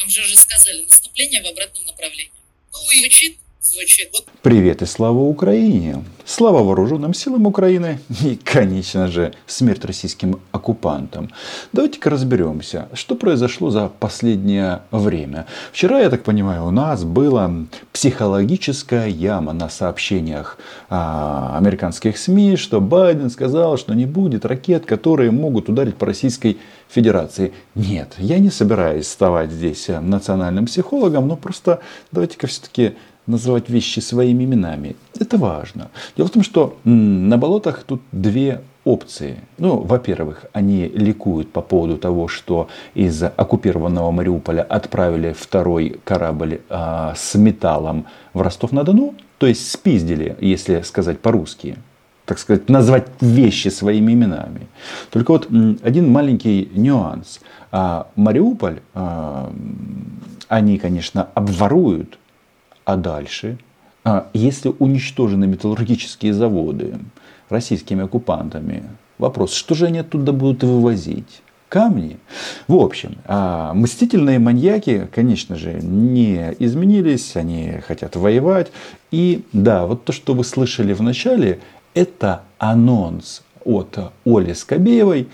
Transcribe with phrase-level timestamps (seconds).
[0.00, 2.32] Вам же уже сказали, наступление в обратном направлении.
[2.72, 4.10] Ну, и звучит, звучит.
[4.12, 6.04] Вот Привет и слава Украине!
[6.26, 11.30] Слава вооруженным силам Украины и, конечно же, смерть российским оккупантам.
[11.72, 15.46] Давайте-ка разберемся, что произошло за последнее время.
[15.72, 17.50] Вчера, я так понимаю, у нас была
[17.92, 20.58] психологическая яма на сообщениях
[20.90, 26.58] а, американских СМИ, что Байден сказал, что не будет ракет, которые могут ударить по Российской
[26.88, 27.52] Федерации.
[27.74, 31.80] Нет, я не собираюсь вставать здесь национальным психологом, но просто
[32.12, 32.94] давайте-ка все-таки
[33.26, 34.96] называть вещи своими именами.
[35.18, 35.90] Это важно.
[36.16, 39.40] Дело в том, что на болотах тут две опции.
[39.56, 47.14] Ну, во-первых, они ликуют по поводу того, что из оккупированного Мариуполя отправили второй корабль а,
[47.16, 51.76] с металлом в Ростов-на-Дону, то есть спиздили, если сказать по-русски
[52.24, 54.66] так сказать, назвать вещи своими именами.
[55.10, 55.48] Только вот
[55.82, 57.40] один маленький нюанс.
[57.70, 59.52] А, Мариуполь, а,
[60.48, 62.18] они, конечно, обворуют
[62.84, 63.58] а дальше,
[64.04, 66.98] а если уничтожены металлургические заводы
[67.48, 68.84] российскими оккупантами,
[69.18, 71.40] вопрос, что же они оттуда будут вывозить?
[71.70, 72.18] камни.
[72.68, 78.70] В общем, а, мстительные маньяки, конечно же, не изменились, они хотят воевать.
[79.10, 81.58] И да, вот то, что вы слышали в начале,
[81.94, 85.28] это анонс от Оли Скобеевой,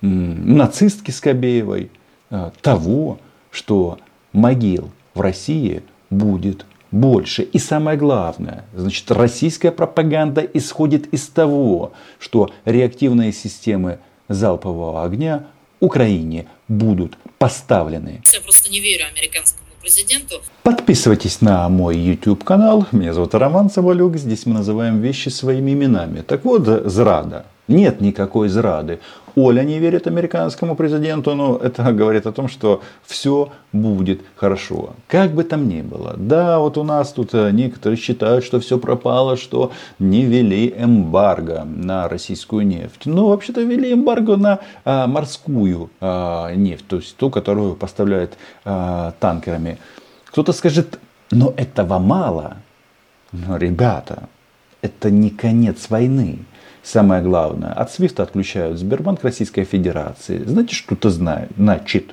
[0.00, 1.90] нацистки Скобеевой,
[2.30, 3.18] а, того,
[3.50, 3.98] что
[4.32, 7.42] могил в России будет больше.
[7.42, 13.98] И самое главное, значит, российская пропаганда исходит из того, что реактивные системы
[14.28, 15.46] залпового огня
[15.80, 18.22] Украине будут поставлены.
[18.32, 20.36] я просто не верю американскому президенту.
[20.62, 22.86] Подписывайтесь на мой YouTube канал.
[22.92, 24.16] Меня зовут Роман Соболюк.
[24.16, 26.22] Здесь мы называем вещи своими именами.
[26.22, 27.46] Так вот, зрада.
[27.68, 29.00] Нет никакой зрады.
[29.36, 34.90] Оля не верит американскому президенту, но это говорит о том, что все будет хорошо.
[35.08, 36.14] Как бы там ни было.
[36.16, 41.64] Да, вот у нас тут э, некоторые считают, что все пропало, что не ввели эмбарго
[41.64, 43.06] на российскую нефть.
[43.06, 48.34] Но вообще-то ввели эмбарго на а, морскую а, нефть, то есть ту, которую поставляют
[48.64, 49.78] а, танкерами.
[50.26, 50.98] Кто-то скажет,
[51.30, 52.56] но этого мало.
[53.32, 54.28] Но, ребята,
[54.82, 56.40] это не конец войны.
[56.82, 60.42] Самое главное, от Свифта отключают Сбербанк Российской Федерации.
[60.44, 62.12] Знаете, что это значит?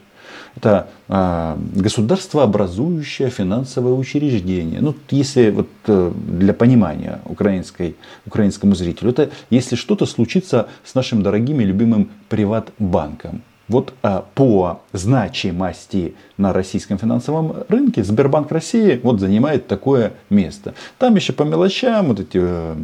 [0.56, 4.82] Это э, государствообразующее финансовое учреждение.
[4.82, 11.24] Ну, если вот э, для понимания украинской, украинскому зрителю, это если что-то случится с нашим
[11.24, 13.42] дорогим и любимым приватбанком.
[13.70, 20.74] Вот а, по значимости на российском финансовом рынке Сбербанк России вот занимает такое место.
[20.98, 22.76] Там еще по мелочам вот эти э,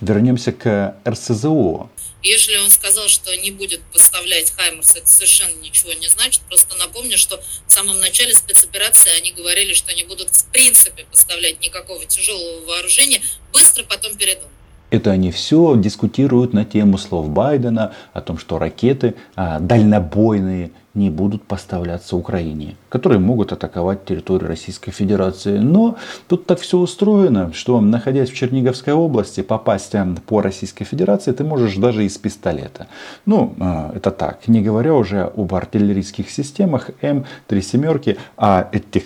[0.00, 1.88] вернемся к РСЗО.
[2.22, 6.43] Если он сказал, что не будет поставлять Хаймерс, это совершенно ничего не значит.
[6.49, 11.60] Просто напомню, что в самом начале спецоперации они говорили, что не будут в принципе поставлять
[11.60, 13.21] никакого тяжелого вооружения,
[13.53, 14.50] быстро потом передумали.
[14.91, 21.10] Это они все дискутируют на тему слов Байдена о том, что ракеты а, дальнобойные не
[21.10, 25.59] будут поставляться Украине, которые могут атаковать территорию Российской Федерации.
[25.59, 25.97] Но
[26.28, 29.94] тут так все устроено, что находясь в Черниговской области, попасть
[30.27, 32.87] по Российской Федерации ты можешь даже из пистолета.
[33.27, 39.05] Ну, а, это так, не говоря уже об артиллерийских системах М3 семерки, а этих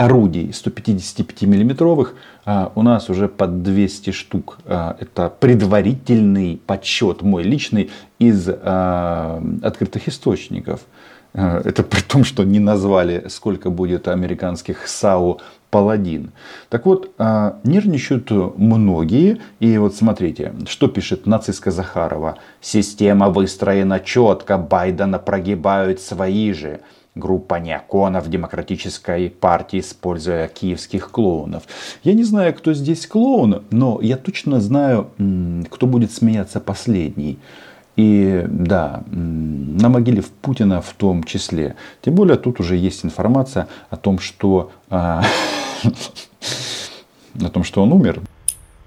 [0.00, 2.14] орудий 155 миллиметровых
[2.46, 4.58] а, у нас уже под 200 штук.
[4.64, 10.80] А, это предварительный подсчет мой личный из а, открытых источников.
[11.32, 15.40] Это при том, что не назвали, сколько будет американских САУ
[15.70, 16.32] Паладин.
[16.68, 17.12] Так вот,
[17.62, 19.40] нервничают многие.
[19.60, 22.38] И вот смотрите, что пишет нацистка Захарова.
[22.60, 26.80] Система выстроена четко, Байдена прогибают свои же
[27.20, 31.62] группа неоконов демократической партии, используя киевских клоунов.
[32.02, 35.10] Я не знаю, кто здесь клоун, но я точно знаю,
[35.70, 37.38] кто будет смеяться последний.
[37.96, 41.76] И да, на могиле в Путина в том числе.
[42.02, 45.22] Тем более тут уже есть информация о том, что, а,
[47.42, 48.22] о том, что он умер.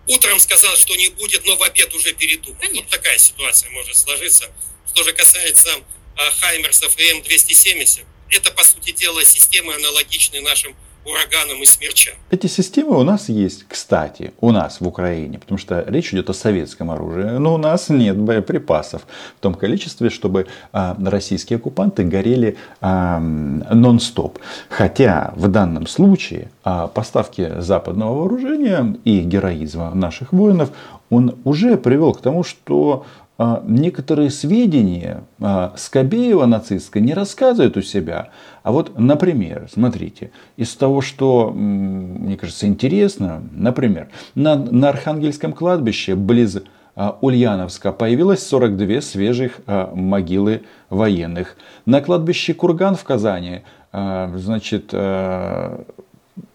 [0.07, 2.57] Утром сказал, что не будет, но в обед уже передумал.
[2.73, 4.45] Вот такая ситуация может сложиться
[4.87, 5.69] Что же касается
[6.15, 10.75] а, Хаймерсов и М270, это, по сути дела, системы аналогичные нашим
[11.05, 12.15] ураганам и смерчам.
[12.31, 16.33] Эти системы у нас есть, кстати, у нас в Украине, потому что речь идет о
[16.33, 19.05] советском оружии, но у нас нет боеприпасов
[19.37, 24.39] в том количестве, чтобы а, российские оккупанты горели а, нон-стоп.
[24.69, 30.69] Хотя в данном случае а, поставки западного вооружения и героизма наших воинов
[31.09, 33.05] он уже привел к тому, что
[33.37, 38.29] некоторые сведения а, Скобеева нацистская не рассказывает у себя.
[38.61, 46.15] А вот, например, смотрите, из того, что, мне кажется, интересно, например, на, на Архангельском кладбище
[46.15, 46.59] близ
[46.95, 51.57] а, Ульяновска появилось 42 свежих могилы военных.
[51.87, 54.93] На кладбище Курган в Казани, значит,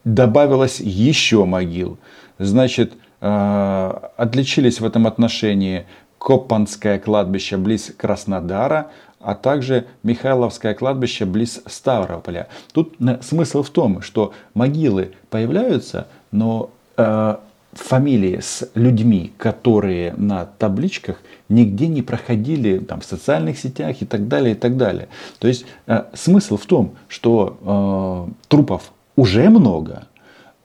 [0.05, 1.99] добавилось еще могил.
[2.39, 5.87] Значит, отличились в этом отношении
[6.19, 12.49] Копанское кладбище близ Краснодара, а также Михайловское кладбище близ Ставрополя.
[12.73, 17.37] Тут э, смысл в том, что могилы появляются, но э,
[17.73, 24.29] фамилии с людьми, которые на табличках нигде не проходили там, в социальных сетях и так
[24.29, 25.09] далее, и так далее.
[25.39, 30.07] То есть э, смысл в том, что э, трупов уже много,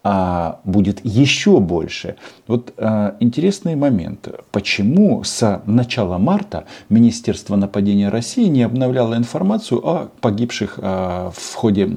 [0.03, 2.17] а будет еще больше.
[2.47, 4.27] Вот а, интересный момент.
[4.51, 11.89] Почему с начала марта Министерство нападения России не обновляло информацию о погибших а, в ходе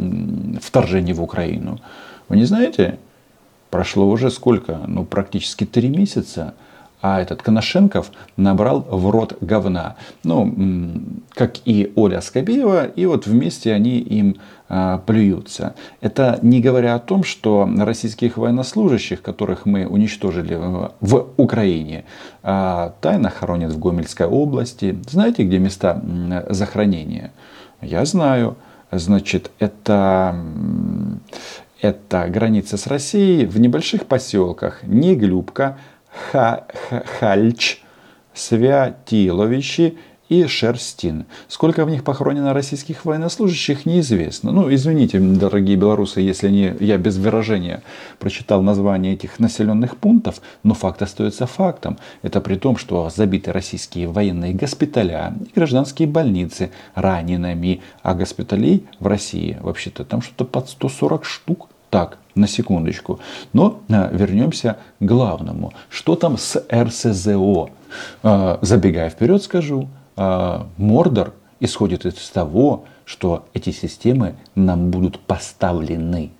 [0.62, 1.80] вторжения в Украину?
[2.28, 2.98] Вы не знаете?
[3.70, 4.80] Прошло уже сколько?
[4.86, 6.54] Ну, практически три месяца
[7.06, 9.94] а этот Коношенков набрал в рот говна.
[10.24, 10.52] Ну,
[11.34, 14.38] как и Оля Скобеева, и вот вместе они им
[14.68, 15.76] а, плюются.
[16.00, 20.58] Это не говоря о том, что российских военнослужащих, которых мы уничтожили
[21.00, 22.04] в Украине,
[22.42, 24.98] а, тайно хоронят в Гомельской области.
[25.08, 26.02] Знаете, где места
[26.48, 27.32] захоронения?
[27.80, 28.56] Я знаю.
[28.90, 30.34] Значит, это,
[31.80, 35.76] это граница с Россией в небольших поселках Неглюбка,
[36.32, 37.82] Хальч,
[38.34, 39.96] Святиловичи
[40.28, 41.26] и Шерстин.
[41.48, 44.50] Сколько в них похоронено российских военнослужащих, неизвестно.
[44.50, 47.82] Ну, извините, дорогие белорусы, если не, я без выражения
[48.18, 51.98] прочитал название этих населенных пунктов, но факт остается фактом.
[52.22, 59.06] Это при том, что забиты российские военные госпиталя и гражданские больницы ранеными, а госпиталей в
[59.06, 61.68] России вообще-то там что-то под 140 штук.
[61.90, 63.20] Так, на секундочку.
[63.52, 65.72] Но а, вернемся к главному.
[65.88, 67.70] Что там с РСЗО?
[68.22, 76.30] А, забегая вперед, скажу, а, Мордор исходит из того, что эти системы нам будут поставлены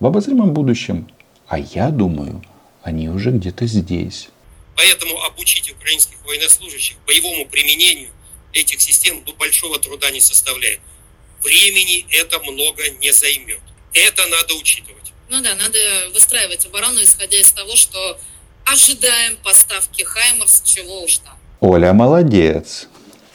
[0.00, 1.08] в обозримом будущем.
[1.46, 2.42] А я думаю,
[2.82, 4.30] они уже где-то здесь.
[4.76, 8.10] Поэтому обучить украинских военнослужащих боевому применению
[8.52, 10.80] этих систем большого труда не составляет.
[11.42, 13.60] Времени это много не займет.
[13.94, 15.12] Это надо учитывать.
[15.30, 15.78] Ну да, надо
[16.12, 18.18] выстраивать оборону, исходя из того, что
[18.66, 21.34] ожидаем поставки Хаймерс, чего уж там.
[21.60, 22.88] Оля молодец.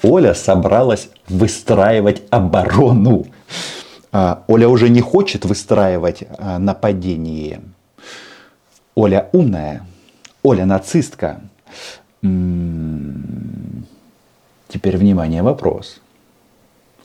[0.03, 3.25] Оля собралась выстраивать оборону.
[4.11, 7.61] А, Оля уже не хочет выстраивать а, нападение.
[8.95, 9.85] Оля умная.
[10.43, 11.41] Оля нацистка.
[12.21, 13.85] М-м-м.
[14.67, 15.99] Теперь внимание, вопрос.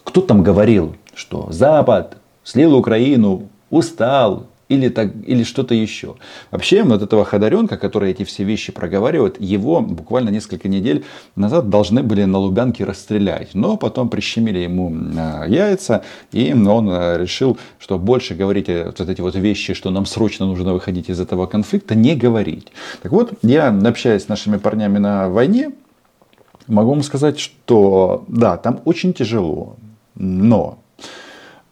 [0.02, 6.14] Кто там говорил, что Запад слил Украину, устал, или, так, или что-то еще.
[6.50, 11.04] Вообще, вот этого Ходоренка, который эти все вещи проговаривает, его буквально несколько недель
[11.36, 13.54] назад должны были на Лубянке расстрелять.
[13.54, 16.02] Но потом прищемили ему а, яйца,
[16.32, 20.72] и он а, решил, что больше говорить вот эти вот вещи, что нам срочно нужно
[20.72, 22.68] выходить из этого конфликта, не говорить.
[23.02, 25.72] Так вот, я общаюсь с нашими парнями на войне,
[26.66, 29.76] могу вам сказать, что да, там очень тяжело,
[30.14, 30.78] но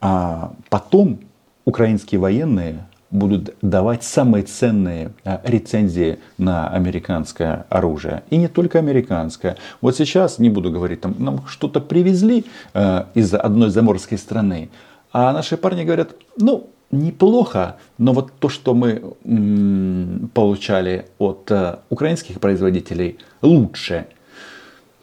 [0.01, 1.21] а, потом
[1.65, 8.23] украинские военные будут давать самые ценные а, рецензии на американское оружие.
[8.31, 9.57] И не только американское.
[9.81, 14.71] Вот сейчас, не буду говорить, там, нам что-то привезли э, из одной заморской страны,
[15.13, 21.77] а наши парни говорят, ну, неплохо, но вот то, что мы м, получали от э,
[21.91, 24.07] украинских производителей, лучше.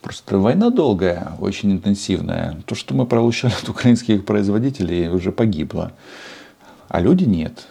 [0.02, 2.58] Просто война долгая, очень интенсивная.
[2.66, 5.92] То, что мы получали от украинских производителей, уже погибло
[6.90, 7.68] а люди нет.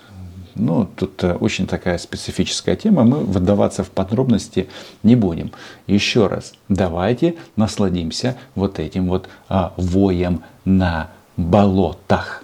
[0.54, 4.68] Ну, тут э, очень такая специфическая тема, мы выдаваться в подробности
[5.04, 5.52] не будем.
[5.86, 12.42] Еще раз, давайте насладимся вот этим вот а, воем на болотах.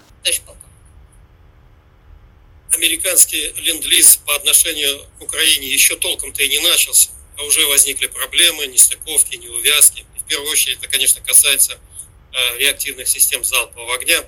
[2.77, 8.67] Американский ленд-лиз по отношению к Украине еще толком-то и не начался, а уже возникли проблемы,
[8.67, 10.05] нестыковки, неувязки.
[10.21, 11.73] в первую очередь это, конечно, касается
[12.33, 14.25] э, реактивных систем залпового огня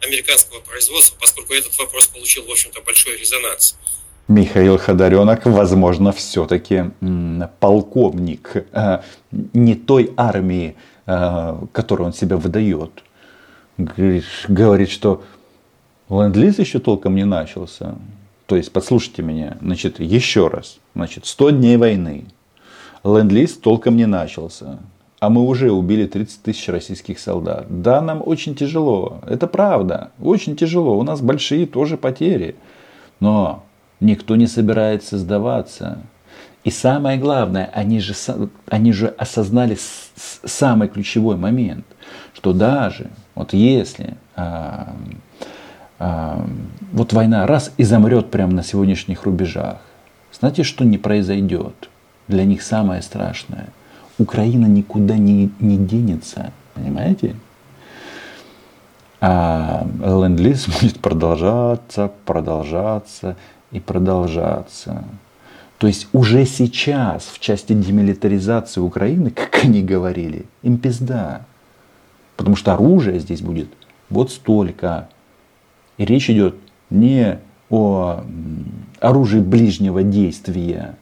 [0.00, 3.76] американского производства, поскольку этот вопрос получил, в общем-то, большой резонанс.
[4.28, 6.90] Михаил Ходоренок, возможно, все-таки
[7.60, 9.00] полковник э,
[9.30, 10.76] не той армии,
[11.06, 12.90] э, которую он себя выдает.
[13.78, 15.22] Говорит, что
[16.08, 17.94] ленд-лиз еще толком не начался.
[18.46, 20.78] То есть, послушайте меня, значит, еще раз.
[20.94, 22.26] Значит, 100 дней войны.
[23.04, 24.80] Ленд-лиз толком не начался.
[25.18, 27.66] А мы уже убили 30 тысяч российских солдат.
[27.68, 29.20] Да, нам очень тяжело.
[29.26, 30.10] Это правда.
[30.20, 30.98] Очень тяжело.
[30.98, 32.56] У нас большие тоже потери.
[33.18, 33.64] Но
[34.00, 35.98] никто не собирается сдаваться.
[36.64, 38.14] И самое главное, они же,
[38.68, 39.78] они же осознали
[40.44, 41.86] самый ключевой момент,
[42.34, 44.92] что даже вот если а,
[45.98, 46.44] а,
[46.92, 49.78] вот война раз и замрет прямо на сегодняшних рубежах,
[50.32, 51.88] знаете, что не произойдет?
[52.26, 53.68] Для них самое страшное.
[54.18, 57.36] Украина никуда не, не денется, понимаете?
[59.20, 63.36] А ленд-лиз будет продолжаться, продолжаться
[63.70, 65.04] и продолжаться.
[65.78, 71.42] То есть уже сейчас в части демилитаризации Украины, как они говорили, им пизда.
[72.36, 73.68] Потому что оружие здесь будет
[74.08, 75.08] вот столько.
[75.98, 76.56] И речь идет
[76.88, 78.22] не о
[79.00, 80.96] оружии ближнего действия,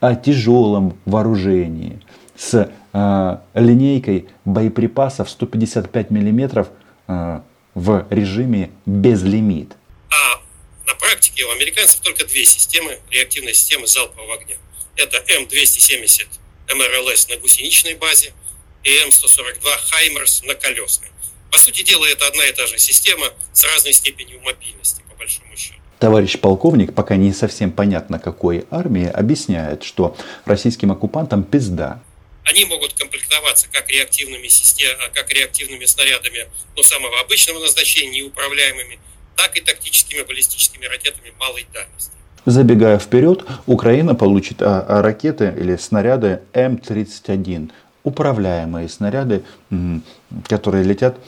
[0.00, 2.00] а о тяжелом вооружении
[2.36, 6.68] с э, линейкой боеприпасов 155 миллиметров
[7.08, 7.40] э,
[7.74, 9.72] в режиме безлимит.
[10.10, 10.40] А
[10.86, 14.56] на практике у американцев только две системы, реактивные системы залпового огня.
[14.96, 16.26] Это М270
[16.72, 18.32] МРЛС на гусеничной базе
[18.84, 21.10] и М142 Хаймерс на колесной.
[21.50, 25.56] По сути дела, это одна и та же система с разной степенью мобильности, по большому
[25.56, 25.78] счету.
[26.00, 32.02] Товарищ полковник, пока не совсем понятно какой армии, объясняет, что российским оккупантам пизда.
[32.44, 36.46] Они могут комплектоваться как реактивными, систем, как реактивными снарядами
[36.76, 38.98] ну, самого обычного назначения, неуправляемыми,
[39.36, 42.12] так и тактическими баллистическими ракетами малой дальности.
[42.46, 47.72] Забегая вперед, Украина получит а, а, ракеты или снаряды М-31,
[48.02, 49.42] управляемые снаряды,
[50.46, 51.18] которые летят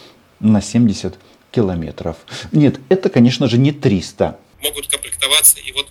[0.41, 1.15] на 70
[1.51, 2.19] километров.
[2.53, 4.39] Нет, это, конечно же, не 300.
[4.61, 5.89] Могут комплектоваться и вот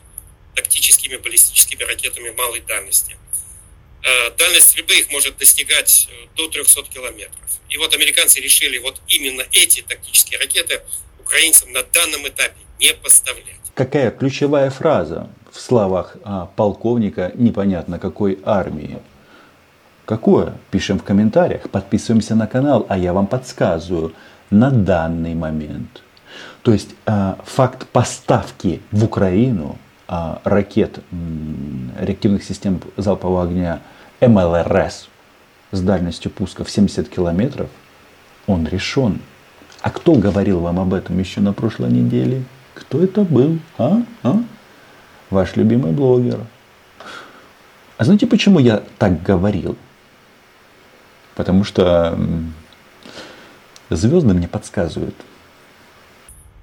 [0.54, 3.16] тактическими баллистическими ракетами малой дальности.
[4.06, 7.40] Э, дальность стрельбы их может достигать э, до 300 километров.
[7.70, 10.82] И вот американцы решили вот именно эти тактические ракеты
[11.20, 13.56] украинцам на данном этапе не поставлять.
[13.74, 19.00] Какая ключевая фраза в словах а, полковника непонятно какой армии?
[20.06, 20.56] Какое?
[20.70, 24.14] Пишем в комментариях, подписываемся на канал, а я вам подсказываю
[24.52, 26.04] на данный момент.
[26.62, 31.00] То есть а, факт поставки в Украину а, ракет
[32.00, 33.82] реактивных систем залпового огня
[34.22, 35.08] МЛРС
[35.72, 37.70] с дальностью пуска в 70 километров,
[38.48, 39.22] он решен.
[39.82, 42.44] А кто говорил вам об этом еще на прошлой неделе?
[42.74, 43.60] Кто это был?
[43.78, 44.02] А?
[44.24, 44.38] А?
[45.30, 46.40] Ваш любимый блогер.
[47.98, 49.78] А знаете, почему я так говорил?
[51.36, 52.18] Потому что
[53.90, 55.16] звезды мне подсказывают.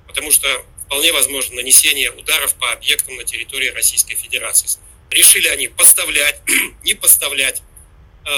[0.07, 0.47] Потому что
[0.85, 4.79] вполне возможно нанесение ударов по объектам на территории Российской Федерации.
[5.13, 6.41] Решили они поставлять,
[6.85, 7.63] не поставлять.
[8.25, 8.29] Э,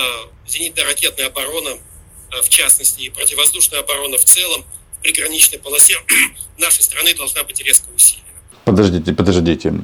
[0.46, 4.64] зенитно-ракетная оборона, э, в частности, и противовоздушная оборона в целом,
[4.98, 5.94] в приграничной полосе
[6.58, 8.24] нашей страны должна быть резко усилена.
[8.64, 9.74] Подождите, подождите.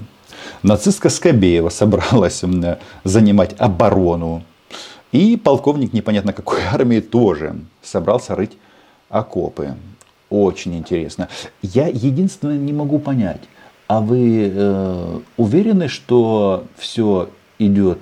[0.62, 2.42] Нацистка Скобеева собралась
[3.04, 4.44] занимать оборону
[5.12, 8.52] и полковник непонятно какой армии тоже собрался рыть
[9.08, 9.76] окопы.
[10.28, 11.28] Очень интересно.
[11.62, 13.40] Я единственное не могу понять,
[13.90, 17.28] а вы э, уверены, что все
[17.58, 17.98] идет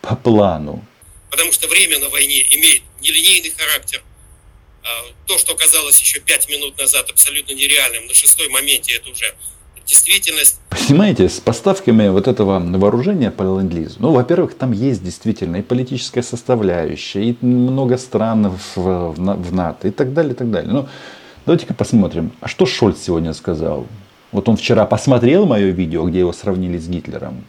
[0.00, 0.84] по плану?
[1.30, 4.02] Потому что время на войне имеет нелинейный характер.
[4.82, 4.88] А,
[5.28, 9.32] то, что казалось еще пять минут назад абсолютно нереальным, на шестой моменте это уже
[9.86, 10.58] действительность.
[10.70, 16.24] Понимаете, с поставками вот этого вооружения по ленд-лизу, ну, во-первых, там есть действительно и политическая
[16.24, 20.72] составляющая, и много стран в, в, в НАТО, и так далее, и так далее.
[20.72, 20.88] Ну,
[21.46, 23.86] давайте-ка посмотрим, а что Шольц сегодня сказал?
[24.32, 27.44] Вот он вчера посмотрел мое видео, где его сравнили с Гитлером,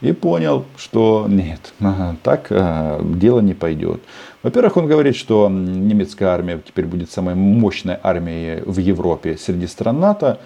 [0.00, 1.74] и понял, что нет,
[2.22, 4.00] так э, дело не пойдет.
[4.42, 10.00] Во-первых, он говорит, что немецкая армия теперь будет самой мощной армией в Европе среди стран
[10.00, 10.40] НАТО.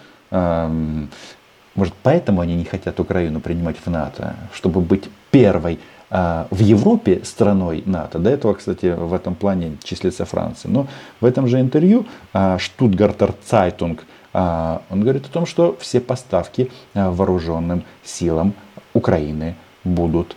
[1.74, 5.78] Может, поэтому они не хотят Украину принимать в НАТО, чтобы быть первой
[6.08, 8.18] а, в Европе страной НАТО.
[8.18, 10.70] До этого, кстати, в этом плане числится Франция.
[10.70, 10.86] Но
[11.20, 12.06] в этом же интервью
[12.58, 14.04] Штутгартер Цайтунг,
[14.90, 18.54] он говорит о том, что все поставки а, вооруженным силам
[18.92, 20.36] Украины будут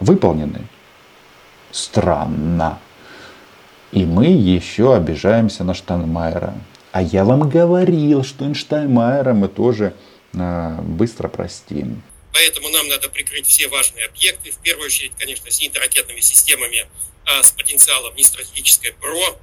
[0.00, 0.66] выполнены.
[1.70, 2.78] Странно.
[3.92, 6.54] И мы еще обижаемся на Штайнмайера.
[6.90, 9.94] А я вам говорил, что Штайнмайера мы тоже
[10.32, 12.02] быстро простим.
[12.32, 14.52] Поэтому нам надо прикрыть все важные объекты.
[14.52, 16.86] В первую очередь, конечно, зенитно-ракетными системами
[17.26, 19.38] а, с потенциалом нестратегической ПРО.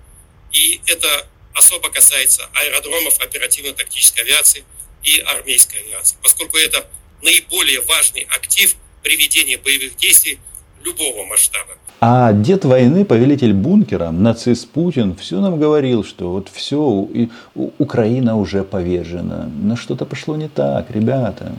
[0.51, 4.63] И это особо касается аэродромов оперативно-тактической авиации
[5.03, 6.87] и армейской авиации, поскольку это
[7.21, 10.39] наиболее важный актив при ведении боевых действий
[10.83, 11.73] любого масштаба.
[11.99, 17.07] А дед войны, повелитель бункера, нацист Путин, все нам говорил, что вот все,
[17.55, 19.49] Украина уже повержена.
[19.51, 21.55] Но что-то пошло не так, ребята.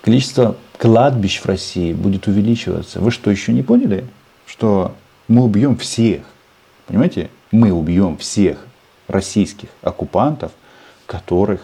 [0.00, 3.00] Количество кладбищ в России будет увеличиваться.
[3.00, 4.04] Вы что, еще не поняли?
[4.46, 4.94] Что
[5.26, 6.22] мы убьем всех.
[6.86, 7.30] Понимаете?
[7.50, 8.58] Мы убьем всех
[9.12, 10.52] российских оккупантов,
[11.06, 11.60] которых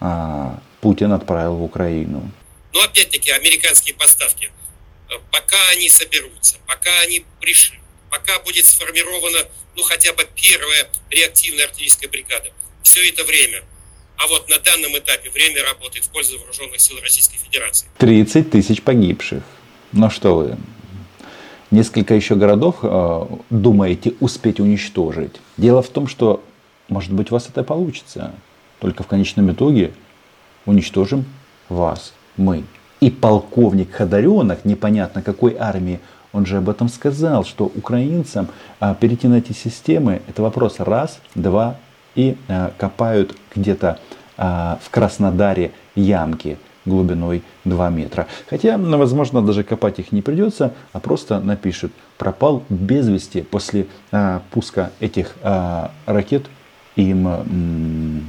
[0.00, 2.30] а, Путин отправил в Украину.
[2.72, 4.50] Но опять-таки американские поставки,
[5.10, 7.78] э, пока они соберутся, пока они пришли,
[8.10, 12.50] пока будет сформирована ну хотя бы первая реактивная артиллерийская бригада,
[12.82, 13.62] все это время.
[14.18, 17.88] А вот на данном этапе время работает в пользу вооруженных сил Российской Федерации.
[17.98, 19.42] 30 тысяч погибших.
[19.92, 20.56] Ну что вы,
[21.70, 25.36] несколько еще городов э, думаете успеть уничтожить.
[25.56, 26.44] Дело в том, что,
[26.92, 28.32] может быть, у вас это получится.
[28.78, 29.92] Только в конечном итоге
[30.66, 31.24] уничтожим
[31.68, 32.64] вас, мы.
[33.00, 36.00] И полковник Ходоренок, непонятно какой армии,
[36.32, 38.48] он же об этом сказал, что украинцам
[38.80, 41.76] а, перейти на эти системы, это вопрос раз, два,
[42.14, 43.98] и а, копают где-то
[44.36, 48.26] а, в Краснодаре ямки глубиной 2 метра.
[48.48, 53.86] Хотя, ну, возможно, даже копать их не придется, а просто напишут «пропал без вести после
[54.10, 56.46] а, пуска этих а, ракет».
[56.96, 58.28] Им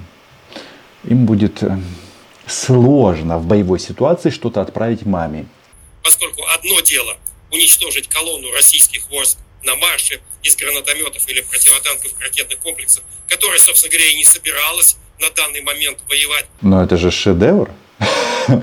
[1.03, 1.77] им будет э,
[2.48, 5.46] сложно в боевой ситуации что-то отправить маме.
[6.03, 7.17] Поскольку одно дело
[7.51, 14.12] уничтожить колонну российских войск на марше из гранатометов или противотанковых ракетных комплексов, которая, собственно говоря,
[14.12, 16.46] и не собиралась на данный момент воевать.
[16.62, 17.70] Но это же шедевр.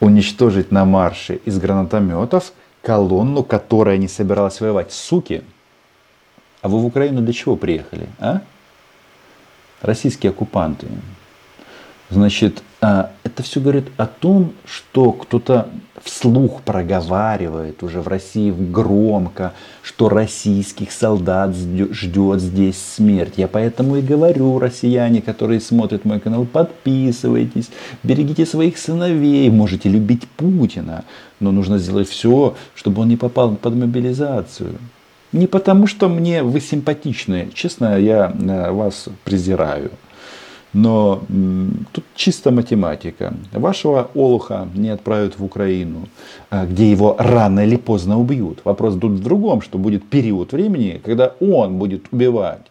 [0.00, 4.92] Уничтожить на марше из гранатометов колонну, которая не собиралась воевать.
[4.92, 5.42] Суки!
[6.60, 8.42] А вы в Украину для чего приехали, а?
[9.86, 10.88] Российские оккупанты.
[12.10, 15.68] Значит, а, это все говорит о том, что кто-то
[16.02, 23.34] вслух проговаривает уже в России громко, что российских солдат ждет здесь смерть.
[23.36, 27.70] Я поэтому и говорю, россияне, которые смотрят мой канал, подписывайтесь,
[28.02, 31.04] берегите своих сыновей, можете любить Путина,
[31.40, 34.78] но нужно сделать все, чтобы он не попал под мобилизацию.
[35.36, 39.90] Не потому, что мне вы симпатичны, честно, я э, вас презираю.
[40.72, 41.22] Но
[41.92, 43.34] тут чисто математика.
[43.52, 46.08] Вашего Олуха не отправят в Украину,
[46.50, 48.60] а, где его рано или поздно убьют.
[48.64, 52.66] Вопрос тут в другом, что будет период времени, когда он будет убивать.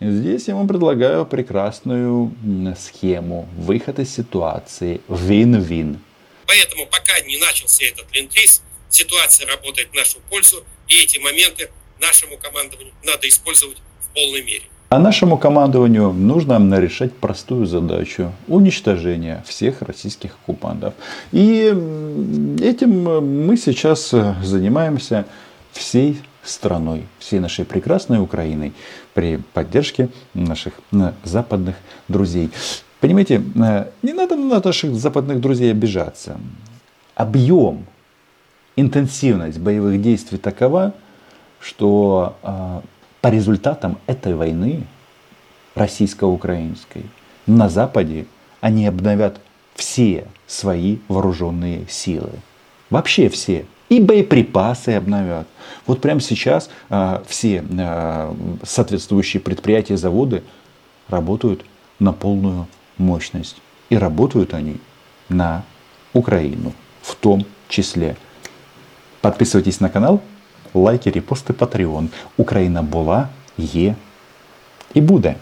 [0.00, 2.30] И здесь я вам предлагаю прекрасную
[2.78, 5.98] схему выхода из ситуации вин-вин.
[6.46, 8.32] Поэтому пока не начался этот ленд
[8.90, 11.70] ситуация работает в нашу пользу, и эти моменты
[12.00, 14.64] нашему командованию надо использовать в полной мере.
[14.90, 20.94] А нашему командованию нужно решать простую задачу– уничтожение всех российских оккупантов.
[21.30, 21.66] И
[22.62, 25.26] этим мы сейчас занимаемся
[25.72, 28.72] всей страной, всей нашей прекрасной Украиной
[29.12, 31.76] при поддержке наших э, западных
[32.08, 32.50] друзей.
[33.00, 36.40] Понимаете, э, не надо на наших западных друзей обижаться.
[37.14, 37.84] Объем,
[38.80, 40.94] интенсивность боевых действий такова,
[41.60, 42.80] что э,
[43.20, 44.84] по результатам этой войны,
[45.74, 47.04] российско-украинской,
[47.46, 48.26] на Западе
[48.60, 49.40] они обновят
[49.74, 52.30] все свои вооруженные силы.
[52.90, 53.66] Вообще все.
[53.88, 55.46] И боеприпасы обновят.
[55.86, 60.42] Вот прямо сейчас э, все э, соответствующие предприятия, заводы
[61.08, 61.64] работают
[61.98, 63.56] на полную мощность.
[63.88, 64.76] И работают они
[65.28, 65.64] на
[66.12, 68.16] Украину в том числе.
[69.21, 70.19] Подписывайтесь на канал,
[70.73, 72.07] лайки, репости, Patreon.
[72.37, 73.95] Україна була, є
[74.93, 75.35] і буде.